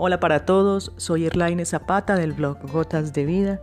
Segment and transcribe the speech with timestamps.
[0.00, 3.60] Hola para todos, soy Erlaine Zapata del blog Gotas de Vida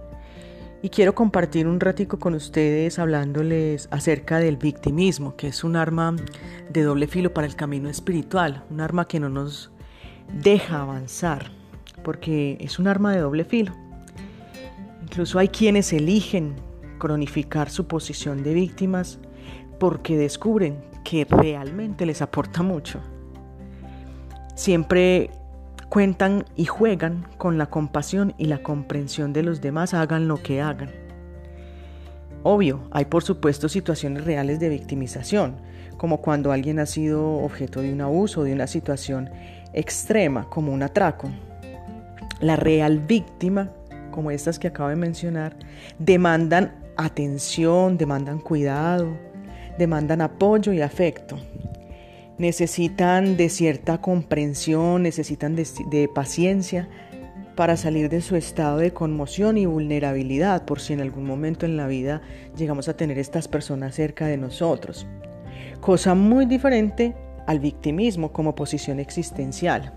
[0.81, 6.13] y quiero compartir un ratico con ustedes hablándoles acerca del victimismo, que es un arma
[6.69, 9.71] de doble filo para el camino espiritual, un arma que no nos
[10.33, 11.51] deja avanzar,
[12.03, 13.71] porque es un arma de doble filo.
[15.03, 16.57] Incluso hay quienes eligen
[16.97, 19.19] cronificar su posición de víctimas
[19.79, 22.99] porque descubren que realmente les aporta mucho.
[24.53, 25.31] Siempre
[25.95, 30.61] cuentan y juegan con la compasión y la comprensión de los demás, hagan lo que
[30.61, 30.89] hagan.
[32.43, 35.55] Obvio, hay por supuesto situaciones reales de victimización,
[35.95, 39.29] como cuando alguien ha sido objeto de un abuso o de una situación
[39.71, 41.29] extrema, como un atraco.
[42.41, 43.69] La real víctima,
[44.11, 45.55] como estas que acabo de mencionar,
[45.97, 49.15] demandan atención, demandan cuidado,
[49.77, 51.37] demandan apoyo y afecto
[52.37, 56.89] necesitan de cierta comprensión, necesitan de, paciencia
[57.55, 61.77] para salir de su estado de conmoción y vulnerabilidad por si en algún momento en
[61.77, 62.21] la vida
[62.57, 65.07] llegamos a tener estas personas cerca de nosotros.
[65.79, 67.15] Cosa muy diferente
[67.47, 69.93] al victimismo como posición existencial.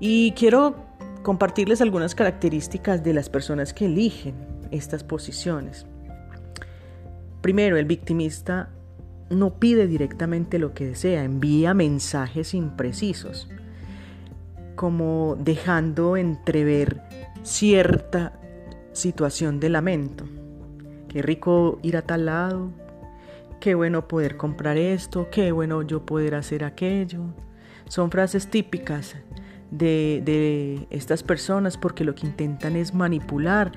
[0.00, 0.76] Y quiero
[1.22, 4.34] compartirles algunas características de las personas que eligen
[4.70, 5.86] estas posiciones.
[7.40, 8.70] Primero, el victimista
[9.30, 13.48] no pide directamente lo que desea, envía mensajes imprecisos,
[14.74, 17.02] como dejando entrever
[17.42, 18.32] cierta
[18.92, 20.24] situación de lamento.
[21.08, 22.70] Qué rico ir a tal lado,
[23.60, 27.22] qué bueno poder comprar esto, qué bueno yo poder hacer aquello.
[27.88, 29.16] Son frases típicas
[29.70, 33.72] de, de estas personas porque lo que intentan es manipular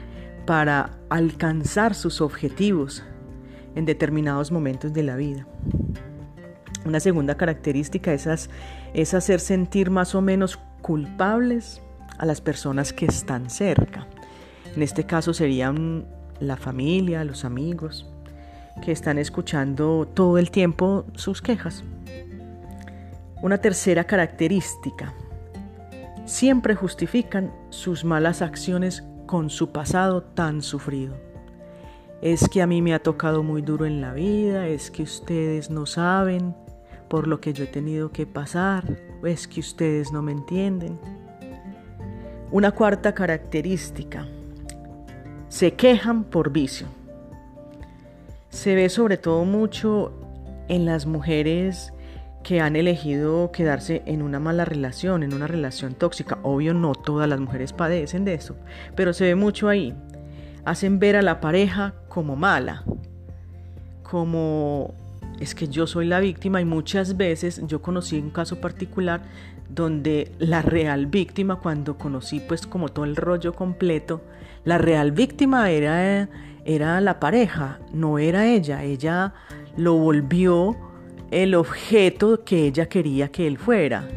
[0.46, 3.04] para alcanzar sus objetivos
[3.76, 5.46] en determinados momentos de la vida.
[6.86, 8.50] Una segunda característica es,
[8.94, 11.82] es hacer sentir más o menos culpables
[12.18, 14.08] a las personas que están cerca.
[14.76, 16.06] En este caso serían
[16.40, 18.10] la familia, los amigos,
[18.84, 21.84] que están escuchando todo el tiempo sus quejas.
[23.44, 25.14] Una tercera característica,
[26.26, 31.31] siempre justifican sus malas acciones con su pasado tan sufrido
[32.22, 35.72] es que a mí me ha tocado muy duro en la vida, es que ustedes
[35.72, 36.56] no saben
[37.10, 38.86] por lo que yo he tenido que pasar,
[39.24, 41.00] es que ustedes no me entienden.
[42.52, 44.28] Una cuarta característica,
[45.50, 46.88] se quejan por vicio.
[48.50, 50.14] Se ve sobre todo mucho
[50.68, 51.92] en las mujeres
[52.44, 56.40] que han elegido quedarse en una mala relación, en una relación tóxica.
[56.44, 58.56] Obvio no todas las mujeres padecen de eso,
[58.96, 59.96] pero se ve mucho ahí
[60.66, 62.84] hacen ver a la pareja como mala,
[64.04, 64.94] como
[65.40, 69.22] es que yo soy la víctima y muchas veces yo conocí un caso particular
[69.70, 74.22] donde la real víctima, cuando conocí pues como todo el rollo completo,
[74.66, 76.30] la real víctima era,
[76.66, 79.34] era la pareja, no era ella, ella
[79.78, 80.78] lo volvió
[81.32, 84.08] el objeto que ella quería que él fuera.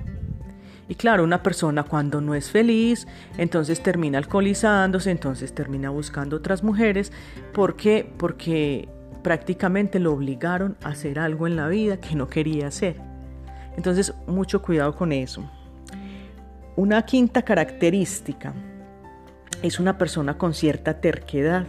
[0.88, 3.06] Y claro, una persona cuando no es feliz,
[3.38, 7.10] entonces termina alcoholizándose, entonces termina buscando otras mujeres.
[7.52, 8.12] ¿Por qué?
[8.18, 8.88] Porque
[9.22, 12.96] prácticamente lo obligaron a hacer algo en la vida que no quería hacer.
[13.76, 15.42] Entonces, mucho cuidado con eso.
[16.76, 18.52] Una quinta característica
[19.62, 21.66] es una persona con cierta terquedad,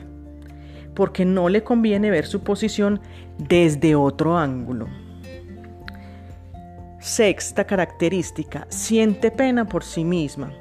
[0.93, 2.99] porque no le conviene ver su posición
[3.37, 4.87] desde otro ángulo.
[7.05, 10.51] Sexta característica, siente pena por sí misma.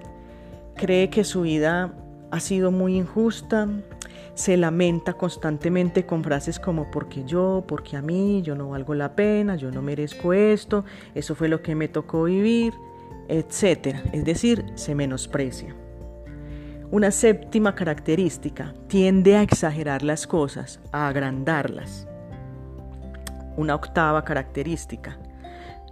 [0.77, 1.95] Cree que su vida
[2.31, 3.67] ha sido muy injusta,
[4.35, 9.17] se lamenta constantemente con frases como porque yo, porque a mí, yo no valgo la
[9.17, 10.85] pena, yo no merezco esto,
[11.15, 12.75] eso fue lo que me tocó vivir,
[13.29, 13.97] etc.
[14.13, 15.75] Es decir, se menosprecia.
[16.91, 22.07] Una séptima característica, tiende a exagerar las cosas, a agrandarlas.
[23.57, 25.19] Una octava característica,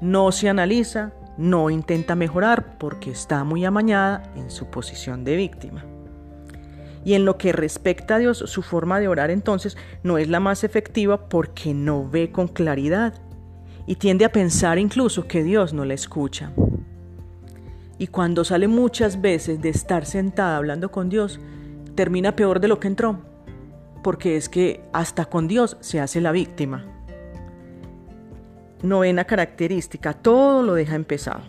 [0.03, 5.85] no se analiza, no intenta mejorar porque está muy amañada en su posición de víctima.
[7.05, 10.41] Y en lo que respecta a Dios, su forma de orar entonces no es la
[10.41, 13.15] más efectiva porque no ve con claridad
[13.87, 16.53] y tiende a pensar incluso que Dios no la escucha.
[17.97, 21.39] Y cuando sale muchas veces de estar sentada hablando con Dios,
[21.95, 23.21] termina peor de lo que entró,
[24.03, 26.92] porque es que hasta con Dios se hace la víctima.
[28.83, 31.43] Novena característica, todo lo deja empezado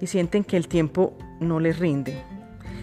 [0.00, 2.22] y sienten que el tiempo no les rinde.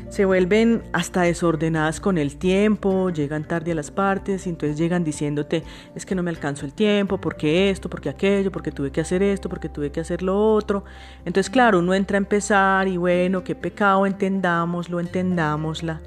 [0.09, 5.03] se vuelven hasta desordenadas con el tiempo, llegan tarde a las partes y entonces llegan
[5.03, 5.63] diciéndote,
[5.95, 9.23] es que no me alcanzo el tiempo, porque esto, porque aquello, porque tuve que hacer
[9.23, 10.85] esto, porque tuve que hacer lo otro.
[11.25, 16.01] Entonces, claro, uno entra a empezar y bueno, qué pecado, entendámoslo, entendámosla.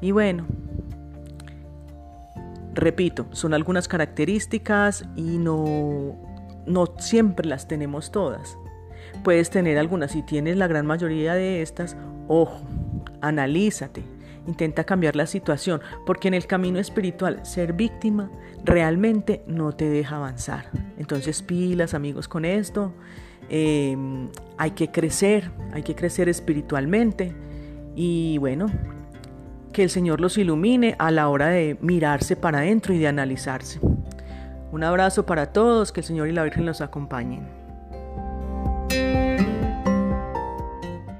[0.00, 0.46] Y bueno,
[2.74, 6.33] repito, son algunas características y no,
[6.66, 8.58] no siempre las tenemos todas.
[9.22, 11.96] Puedes tener algunas, si tienes la gran mayoría de estas,
[12.28, 12.62] ojo,
[13.20, 14.02] analízate,
[14.46, 18.30] intenta cambiar la situación, porque en el camino espiritual ser víctima
[18.64, 20.70] realmente no te deja avanzar.
[20.98, 22.92] Entonces pilas amigos con esto,
[23.48, 24.28] em,
[24.58, 27.32] hay que crecer, hay que crecer espiritualmente
[27.94, 28.66] y bueno,
[29.72, 33.80] que el Señor los ilumine a la hora de mirarse para adentro y de analizarse.
[34.74, 37.63] Un abrazo para todos, que el Señor y la Virgen los acompañen.